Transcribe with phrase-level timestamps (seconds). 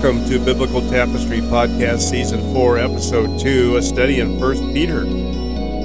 [0.00, 5.04] welcome to Biblical Tapestry Podcast Season 4, Episode 2, a study in 1 Peter.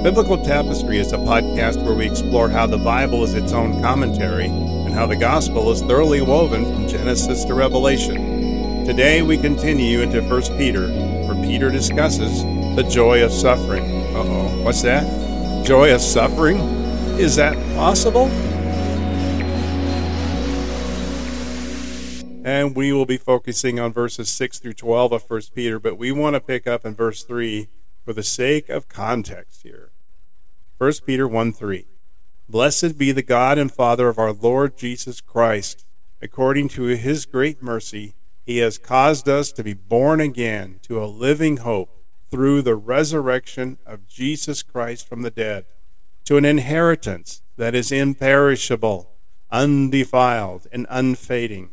[0.04, 4.46] Biblical Tapestry is a podcast where we explore how the Bible is its own commentary
[4.46, 8.86] and how the Gospel is thoroughly woven from Genesis to Revelation.
[8.86, 12.44] Today we continue into 1 Peter, where Peter discusses
[12.76, 13.84] the joy of suffering.
[14.16, 15.66] Uh oh, what's that?
[15.66, 16.58] Joy of suffering?
[17.18, 18.30] Is that possible?
[22.44, 26.12] And we will be focusing on verses 6 through 12 of 1 Peter, but we
[26.12, 27.70] want to pick up in verse 3
[28.04, 29.92] for the sake of context here.
[30.78, 31.88] 1 Peter 1 3.
[32.50, 35.86] Blessed be the God and Father of our Lord Jesus Christ.
[36.22, 38.14] According to his great mercy,
[38.46, 43.78] he has caused us to be born again to a living hope through the resurrection
[43.86, 45.64] of Jesus Christ from the dead,
[46.26, 49.12] to an inheritance that is imperishable,
[49.50, 51.73] undefiled, and unfading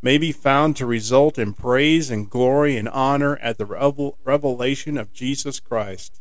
[0.00, 5.12] may be found to result in praise and glory and honor at the revelation of
[5.12, 6.20] Jesus Christ.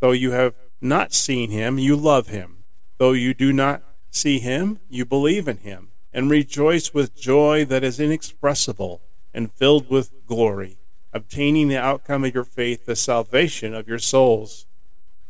[0.00, 2.64] Though you have not seen him, you love him.
[2.98, 7.84] Though you do not see him, you believe in him, and rejoice with joy that
[7.84, 9.00] is inexpressible
[9.34, 10.78] and filled with glory,
[11.12, 14.66] obtaining the outcome of your faith, the salvation of your souls.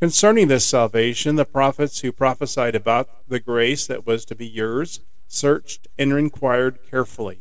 [0.01, 5.01] Concerning this salvation, the prophets who prophesied about the grace that was to be yours
[5.27, 7.41] searched and inquired carefully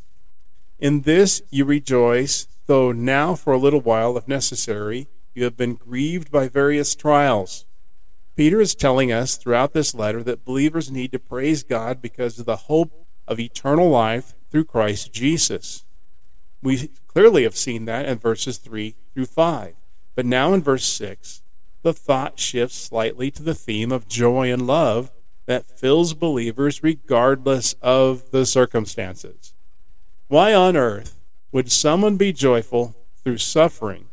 [0.81, 5.75] In this you rejoice, though now for a little while, if necessary, you have been
[5.75, 7.67] grieved by various trials.
[8.35, 12.47] Peter is telling us throughout this letter that believers need to praise God because of
[12.47, 15.85] the hope of eternal life through Christ Jesus.
[16.63, 19.75] We clearly have seen that in verses 3 through 5.
[20.15, 21.43] But now in verse 6,
[21.83, 25.11] the thought shifts slightly to the theme of joy and love
[25.45, 29.50] that fills believers regardless of the circumstances.
[30.31, 31.17] Why on earth
[31.51, 34.05] would someone be joyful through suffering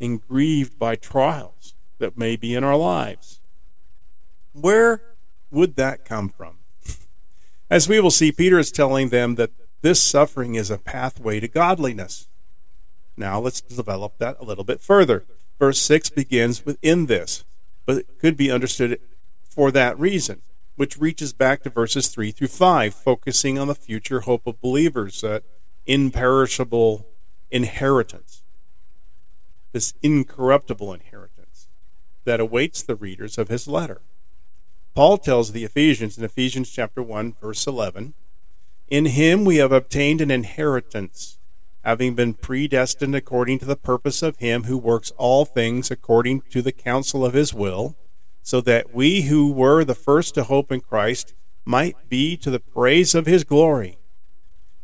[0.00, 3.40] and grieved by trials that may be in our lives?
[4.54, 5.02] Where
[5.50, 6.60] would that come from?
[7.70, 9.50] As we will see, Peter is telling them that
[9.82, 12.26] this suffering is a pathway to godliness.
[13.18, 15.26] Now let's develop that a little bit further.
[15.58, 17.44] Verse 6 begins with in this,
[17.84, 18.98] but it could be understood
[19.42, 20.40] for that reason
[20.80, 25.20] which reaches back to verses 3 through 5, focusing on the future hope of believers,
[25.20, 25.42] that
[25.84, 27.06] imperishable
[27.50, 28.42] inheritance,
[29.72, 31.68] this incorruptible inheritance
[32.24, 34.00] that awaits the readers of his letter.
[34.94, 38.14] Paul tells the Ephesians in Ephesians chapter 1 verse 11,
[38.88, 41.36] "In him we have obtained an inheritance,
[41.84, 46.62] having been predestined according to the purpose of him who works all things according to
[46.62, 47.96] the counsel of his will."
[48.42, 51.34] So that we who were the first to hope in Christ
[51.64, 53.98] might be to the praise of his glory.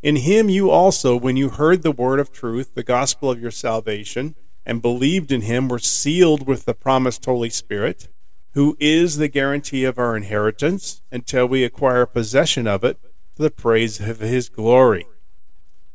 [0.03, 3.51] In him you also, when you heard the word of truth, the gospel of your
[3.51, 8.09] salvation, and believed in him, were sealed with the promised Holy Spirit,
[8.53, 13.01] who is the guarantee of our inheritance until we acquire possession of it
[13.37, 15.07] to the praise of his glory.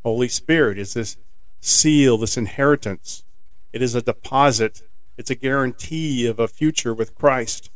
[0.04, 1.18] Holy Spirit is this
[1.60, 3.24] seal, this inheritance.
[3.72, 4.82] It is a deposit
[5.22, 7.70] it's a guarantee of a future with Christ.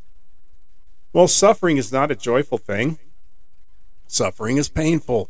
[1.13, 2.97] Well, suffering is not a joyful thing.
[4.07, 5.29] Suffering is painful,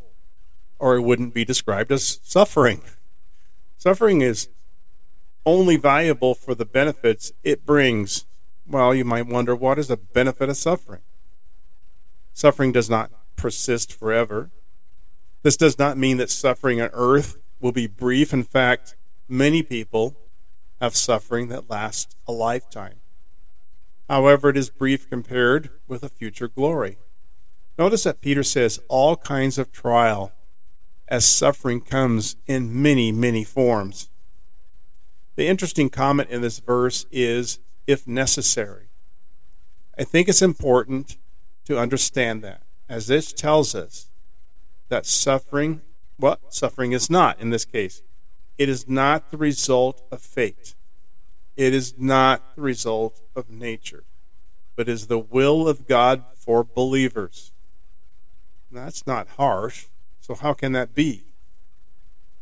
[0.80, 2.84] or it wouldn't be described as suffering.
[3.78, 4.48] Suffering is
[5.46, 8.26] only valuable for the benefits it brings.
[8.66, 11.02] Well, you might wonder what is the benefit of suffering?
[12.32, 14.52] Suffering does not persist forever.
[15.44, 18.32] This does not mean that suffering on earth will be brief.
[18.32, 18.96] In fact,
[19.28, 20.16] many people
[20.82, 22.96] have suffering that lasts a lifetime.
[24.10, 26.98] However, it is brief compared with a future glory.
[27.78, 30.32] Notice that Peter says all kinds of trial,
[31.08, 34.10] as suffering comes in many, many forms.
[35.36, 38.88] The interesting comment in this verse is if necessary.
[39.98, 41.18] I think it's important
[41.66, 44.10] to understand that, as this tells us
[44.90, 45.82] that suffering,
[46.18, 48.02] what well, suffering is not in this case,
[48.58, 50.76] it is not the result of fate.
[51.56, 54.04] It is not the result of nature,
[54.76, 57.52] but is the will of God for believers.
[58.72, 59.88] That's not harsh.
[60.20, 61.26] So how can that be?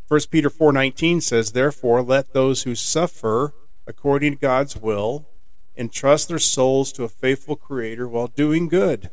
[0.08, 3.54] 1 Peter 4:19 says, "Therefore let those who suffer
[3.86, 5.28] according to God's will
[5.76, 9.10] entrust their souls to a faithful creator while doing good."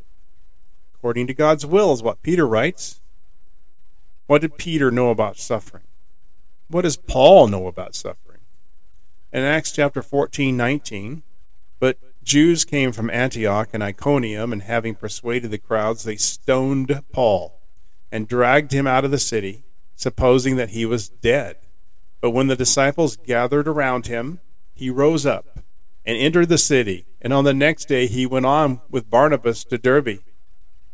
[0.94, 3.00] According to God's will is what Peter writes.
[4.26, 5.84] What did Peter know about suffering?
[6.70, 8.38] What does Paul know about suffering?
[9.32, 11.24] In Acts chapter 14, 19,
[11.80, 17.60] but Jews came from Antioch and Iconium, and having persuaded the crowds, they stoned Paul
[18.12, 19.64] and dragged him out of the city,
[19.96, 21.56] supposing that he was dead.
[22.20, 24.38] But when the disciples gathered around him,
[24.72, 25.58] he rose up
[26.06, 29.78] and entered the city, and on the next day he went on with Barnabas to
[29.78, 30.20] Derbe.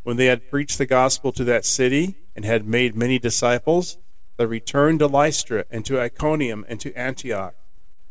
[0.01, 3.99] When they had preached the gospel to that city and had made many disciples,
[4.37, 7.55] they returned to Lystra and to Iconium and to Antioch,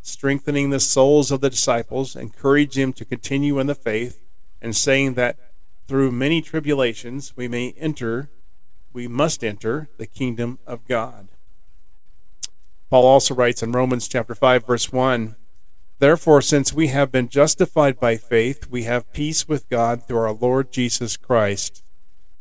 [0.02, 4.20] strengthening the souls of the disciples, encouraging them to continue in the faith,
[4.61, 5.38] and saying that
[5.87, 8.28] through many tribulations we may enter,
[8.93, 11.28] we must enter the kingdom of God.
[12.90, 15.37] Paul also writes in Romans chapter 5 verse 1,
[15.99, 20.32] Therefore since we have been justified by faith, we have peace with God through our
[20.32, 21.82] Lord Jesus Christ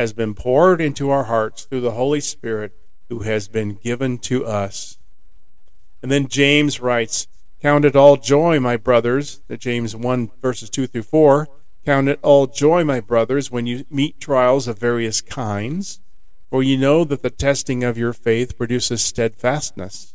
[0.00, 2.72] has been poured into our hearts through the Holy Spirit
[3.10, 4.96] who has been given to us.
[6.02, 7.28] And then James writes,
[7.60, 11.48] Count it all joy, my brothers, James 1 verses 2 through 4.
[11.84, 16.00] Count it all joy, my brothers, when you meet trials of various kinds,
[16.48, 20.14] for you know that the testing of your faith produces steadfastness.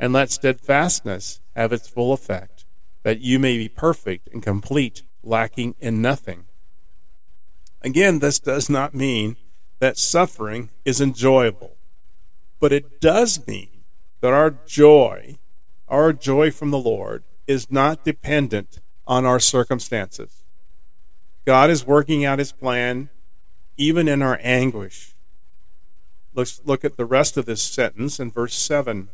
[0.00, 2.64] And let steadfastness have its full effect,
[3.02, 6.46] that you may be perfect and complete, lacking in nothing.
[7.86, 9.36] Again, this does not mean
[9.78, 11.76] that suffering is enjoyable,
[12.58, 13.84] but it does mean
[14.20, 15.38] that our joy,
[15.86, 20.42] our joy from the Lord, is not dependent on our circumstances.
[21.44, 23.08] God is working out his plan
[23.76, 25.14] even in our anguish.
[26.34, 29.10] Let's look at the rest of this sentence in verse 7.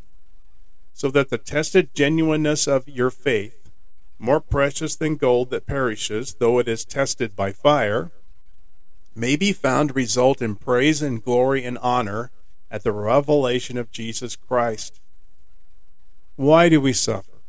[0.94, 3.70] So that the tested genuineness of your faith,
[4.18, 8.10] more precious than gold that perishes, though it is tested by fire,
[9.14, 12.30] may be found to result in praise and glory and honor
[12.70, 15.00] at the revelation of Jesus Christ.
[16.36, 17.42] Why do we suffer?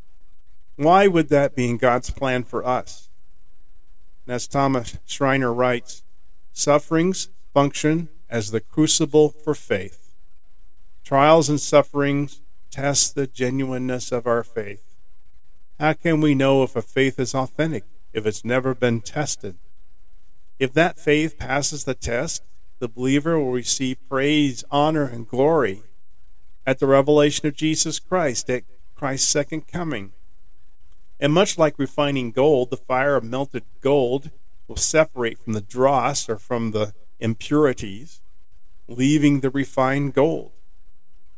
[0.76, 3.08] Why would that be in God's plan for us?
[4.26, 6.02] And as Thomas Schreiner writes,
[6.52, 10.14] sufferings function as the crucible for faith.
[11.04, 14.96] Trials and sufferings test the genuineness of our faith.
[15.78, 19.56] How can we know if a faith is authentic if it's never been tested?
[20.58, 22.42] If that faith passes the test,
[22.78, 25.82] the believer will receive praise, honor, and glory
[26.66, 30.12] at the revelation of Jesus Christ, at Christ's second coming.
[31.20, 34.30] And much like refining gold, the fire of melted gold
[34.66, 38.20] will separate from the dross or from the impurities,
[38.88, 40.52] leaving the refined gold.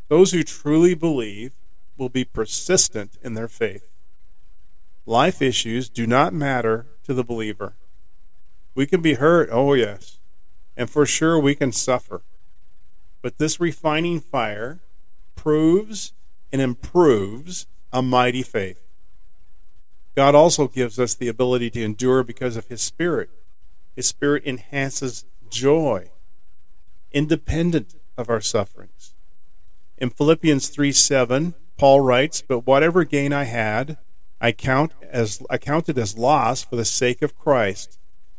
[0.09, 1.53] Those who truly believe
[1.97, 3.89] will be persistent in their faith.
[5.05, 7.75] Life issues do not matter to the believer.
[8.77, 10.19] We can be hurt, oh yes,
[10.77, 12.21] and for sure we can suffer.
[13.23, 14.81] But this refining fire
[15.35, 16.13] proves
[16.53, 18.83] and improves a mighty faith.
[20.15, 23.31] God also gives us the ability to endure because of His Spirit.
[23.95, 26.11] His Spirit enhances joy,
[27.13, 29.15] independent of our sufferings.
[29.97, 33.97] In Philippians 3 7, Paul writes, But whatever gain I had,
[34.39, 37.99] I count as I counted as loss for the sake of Christ.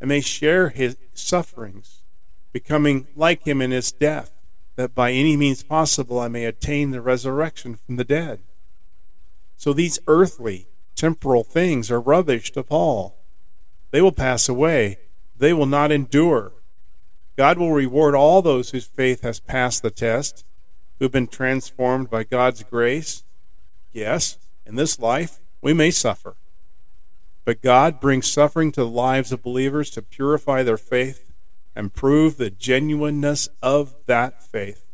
[0.00, 2.02] and may share his sufferings,
[2.52, 4.32] becoming like him in his death,
[4.76, 8.40] that by any means possible I may attain the resurrection from the dead.
[9.56, 13.16] So these earthly, temporal things are rubbish to Paul.
[13.90, 14.98] They will pass away,
[15.36, 16.52] they will not endure.
[17.36, 20.44] God will reward all those whose faith has passed the test,
[20.98, 23.24] who have been transformed by God's grace.
[23.92, 26.36] Yes, in this life, we may suffer.
[27.44, 31.32] But God brings suffering to the lives of believers to purify their faith
[31.76, 34.84] and prove the genuineness of that faith.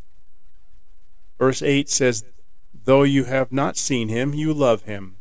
[1.39, 2.25] Verse 8 says,
[2.85, 5.17] Though you have not seen him, you love him.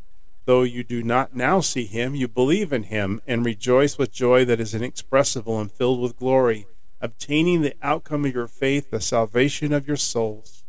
[0.46, 4.46] Though you do not now see him, you believe in him and rejoice with joy
[4.46, 6.66] that is inexpressible and filled with glory,
[7.00, 10.64] obtaining the outcome of your faith, the salvation of your souls.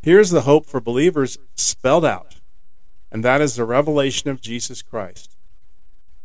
[0.00, 2.40] Here's the hope for believers spelled out,
[3.12, 5.31] and that is the revelation of Jesus Christ.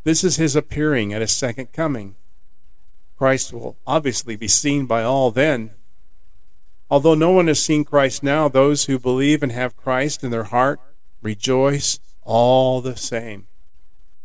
[0.08, 2.16] This is his appearing at his second coming.
[3.18, 5.72] Christ will obviously be seen by all then.
[6.90, 10.46] Although no one has seen Christ now, those who believe and have Christ in their
[10.46, 10.80] heart
[11.22, 13.48] rejoice all the same.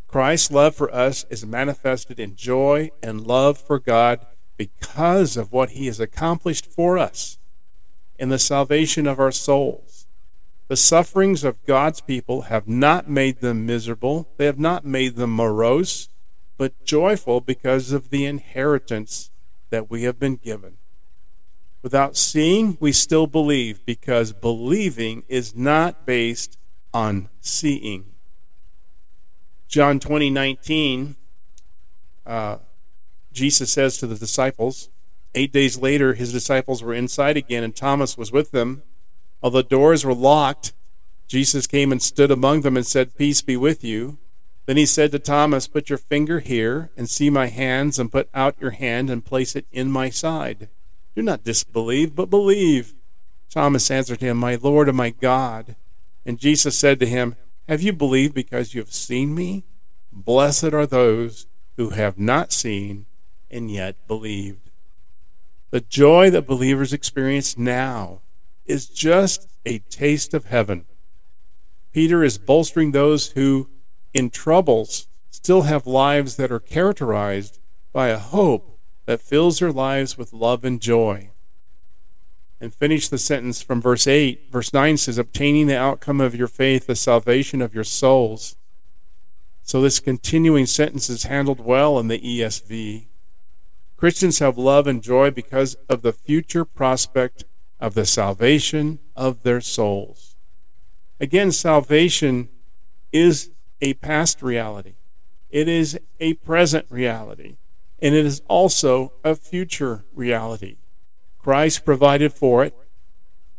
[0.07, 4.25] Christ's love for us is manifested in joy and love for God
[4.57, 7.39] because of what he has accomplished for us
[8.21, 9.92] in the salvation of our souls.
[10.73, 15.37] The sufferings of God's people have not made them miserable, they have not made them
[15.37, 16.09] morose,
[16.57, 19.31] but joyful because of the inheritance
[19.69, 20.79] that we have been given.
[21.83, 26.57] Without seeing, we still believe because believing is not based
[26.95, 28.07] on seeing.
[29.69, 31.17] John 20, 19,
[32.25, 32.57] uh,
[33.31, 34.89] Jesus says to the disciples,
[35.35, 38.85] Eight days later, his disciples were inside again, and Thomas was with them.
[39.43, 40.73] Although the doors were locked,
[41.27, 44.19] Jesus came and stood among them and said, Peace be with you.
[44.67, 48.29] Then he said to Thomas, Put your finger here and see my hands, and put
[48.33, 50.69] out your hand and place it in my side.
[51.17, 52.95] Do not disbelieve, but believe.
[53.51, 55.77] Thomas answered him, My Lord and my God.
[56.25, 57.35] And Jesus said to him,
[57.69, 59.65] Have you believed because you have seen me?
[60.13, 61.47] Blessed are those
[61.77, 63.07] who have not seen
[63.51, 64.71] and yet believed.
[65.71, 68.21] The joy that believers experience now
[68.65, 70.85] is just a taste of heaven.
[71.93, 73.69] Peter is bolstering those who
[74.15, 77.59] in troubles still have lives that are characterized
[77.93, 81.31] by a hope that fills their lives with love and joy.
[82.61, 84.51] And finish the sentence from verse 8.
[84.51, 88.57] Verse 9 says, Obtaining the outcome of your faith, the salvation of your souls.
[89.63, 93.07] So this continuing sentence is handled well in the ESV.
[93.97, 97.45] Christians have love and joy because of the future prospect
[97.83, 100.37] of the salvation of their souls.
[101.19, 102.49] Again, salvation
[103.13, 104.95] is a past reality,
[105.51, 107.57] it is a present reality,
[108.01, 110.77] and it is also a future reality.
[111.39, 112.73] Christ provided for it.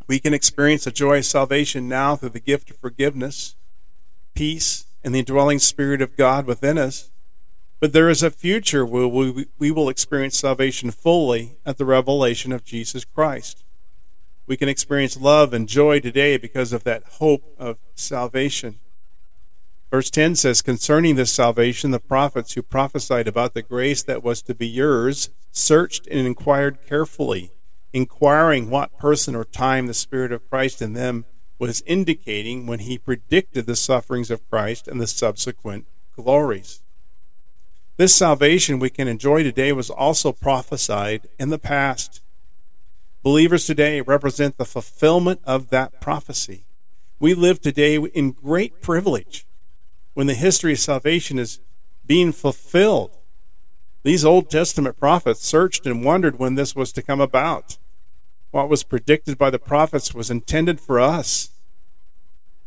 [0.07, 3.57] We can experience the joy of salvation now through the gift of forgiveness,
[4.33, 7.11] peace, and the indwelling Spirit of God within us.
[7.81, 12.53] But there is a future where we, we will experience salvation fully at the revelation
[12.53, 13.65] of Jesus Christ.
[14.45, 18.79] We can experience love and joy today because of that hope of salvation.
[19.89, 24.41] Verse 10 says, Concerning this salvation, the prophets who prophesied about the grace that was
[24.41, 27.51] to be yours searched and inquired carefully,
[27.93, 31.25] inquiring what person or time the Spirit of Christ in them
[31.59, 35.85] was indicating when he predicted the sufferings of Christ and the subsequent
[36.15, 36.81] glories.
[37.95, 42.22] This salvation we can enjoy today was also prophesied in the past.
[43.23, 46.65] Believers today represent the fulfillment of that prophecy.
[47.19, 49.45] We live today in great privilege
[50.13, 51.61] when the history of salvation is
[52.05, 53.17] being fulfilled.
[54.03, 57.77] These Old Testament prophets searched and wondered when this was to come about.
[58.51, 61.51] What was predicted by the prophets was intended for us.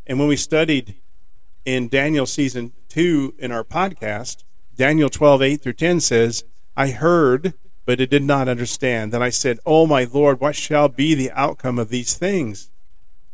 [0.06, 0.94] And when we studied
[1.66, 4.44] in Daniel season 2 in our podcast,
[4.74, 6.44] Daniel 12, 8 through 10 says,
[6.74, 7.52] I heard,
[7.86, 9.12] but it did not understand.
[9.12, 12.70] Then I said, Oh, my Lord, what shall be the outcome of these things?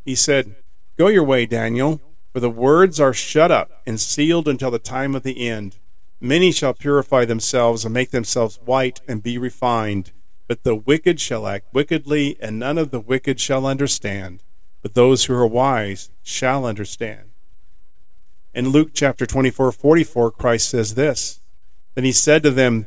[0.05, 0.55] He said,
[0.97, 2.01] Go your way, Daniel
[2.33, 5.77] for the words are shut up and sealed until the time of the end.
[6.19, 10.13] Many shall purify themselves and make themselves white and be refined.
[10.49, 14.43] But the wicked shall act wickedly, and none of the wicked shall understand.
[14.81, 17.31] But those who are wise shall understand.
[18.55, 21.41] In Luke chapter 24, 44, Christ says this
[21.95, 22.87] Then he said to them,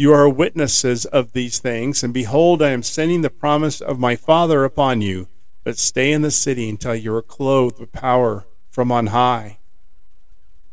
[0.00, 4.16] You are witnesses of these things, and behold, I am sending the promise of my
[4.16, 5.28] Father upon you,
[5.62, 9.58] but stay in the city until you are clothed with power from on high.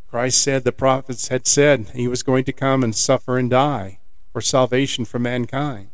[0.08, 4.00] Christ said the prophets had said he was going to come and suffer and die
[4.32, 5.90] for salvation for mankind.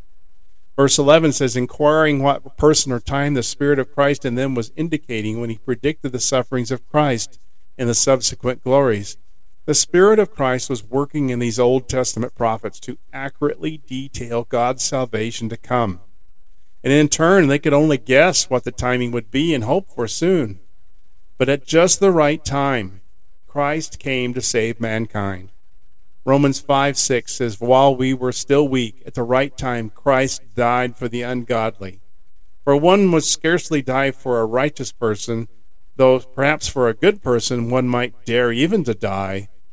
[0.75, 4.71] Verse 11 says, inquiring what person or time the Spirit of Christ in them was
[4.75, 7.39] indicating when he predicted the sufferings of Christ
[7.79, 9.17] and the subsequent glories.
[9.65, 14.83] The Spirit of Christ was working in these Old Testament prophets to accurately detail God's
[14.83, 16.01] salvation to come.
[16.83, 20.05] And in turn, they could only guess what the timing would be and hope for
[20.05, 20.59] soon.
[21.37, 22.99] But at just the right time,
[23.47, 25.53] Christ came to save mankind.
[26.25, 30.97] Romans 5 6 says, While we were still weak, at the right time, Christ died
[30.97, 32.01] for the ungodly.
[32.65, 35.47] For one would scarcely die for a righteous person,
[35.95, 39.47] though perhaps for a good person one might dare even to die.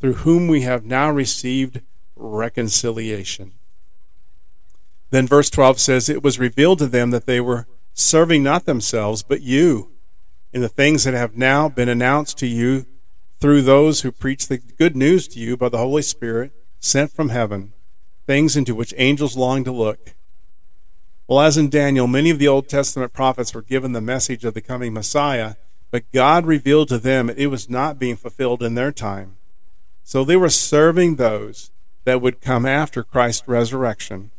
[0.00, 1.82] through whom we have now received
[2.16, 3.52] reconciliation.
[5.10, 9.22] Then verse 12 says, It was revealed to them that they were serving not themselves,
[9.22, 9.90] but you,
[10.52, 12.86] in the things that have now been announced to you
[13.40, 17.30] through those who preach the good news to you by the Holy Spirit sent from
[17.30, 17.72] heaven,
[18.26, 20.14] things into which angels long to look.
[21.26, 24.54] Well, as in Daniel, many of the Old Testament prophets were given the message of
[24.54, 25.54] the coming Messiah,
[25.90, 29.37] but God revealed to them it was not being fulfilled in their time.
[30.08, 31.70] So they were serving those
[32.06, 34.30] that would come after Christ's resurrection.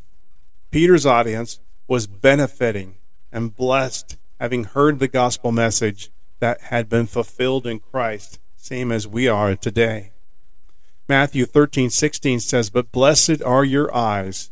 [0.72, 2.96] Peter's audience was benefiting
[3.32, 9.08] and blessed having heard the gospel message that had been fulfilled in Christ same as
[9.08, 10.12] we are today.
[11.08, 14.50] Matthew 13:16 says, "But blessed are your eyes,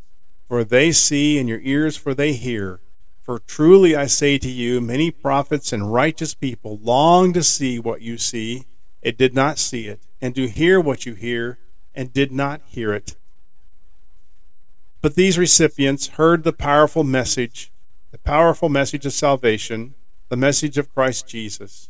[0.47, 2.79] for they see, and your ears, for they hear.
[3.23, 8.03] For truly I say to you, many prophets and righteous people long to see what
[8.03, 8.67] you see,
[9.03, 11.59] and did not see it, and to hear what you hear,
[11.93, 13.15] and did not hear it."
[15.01, 17.71] But these recipients heard the powerful message,
[18.11, 19.95] the powerful message of salvation,
[20.29, 21.89] the message of Christ Jesus.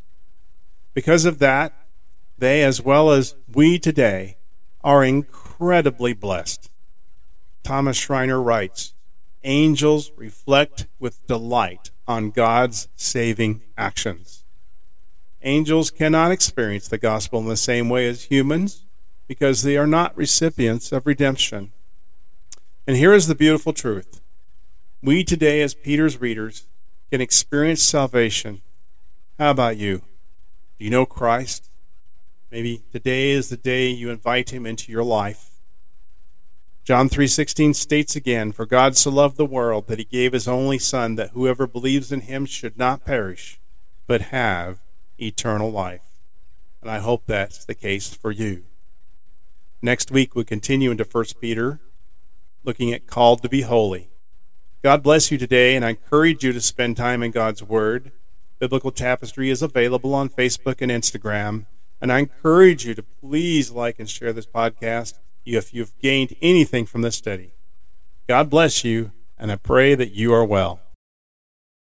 [0.93, 1.73] Because of that,
[2.37, 4.37] they, as well as we today,
[4.83, 6.69] are incredibly blessed.
[7.63, 8.93] Thomas Schreiner writes
[9.43, 14.43] Angels reflect with delight on God's saving actions.
[15.47, 18.83] Angels cannot experience the gospel in the same way as humans
[19.29, 21.71] because they are not recipients of redemption.
[22.85, 24.19] And here is the beautiful truth
[25.01, 26.67] we today, as Peter's readers,
[27.09, 28.61] can experience salvation.
[29.39, 29.99] How about you?
[30.79, 31.69] Do you know Christ?
[32.51, 35.51] Maybe today is the day you invite him into your life.
[36.83, 40.77] John 3:16 states again, "For God so loved the world that he gave his only
[40.77, 43.61] son that whoever believes in him should not perish,
[44.07, 44.79] but have
[45.19, 46.01] eternal life."
[46.81, 48.63] And I hope that's the case for you.
[49.81, 51.79] Next week we continue into 1 Peter
[52.63, 54.09] looking at called to be holy.
[54.83, 58.11] God bless you today and I encourage you to spend time in God's word.
[58.59, 61.65] Biblical Tapestry is available on Facebook and Instagram.
[61.99, 66.85] And I encourage you to please like and share this podcast if you've gained anything
[66.85, 67.53] from this study.
[68.27, 70.81] God bless you, and I pray that you are well.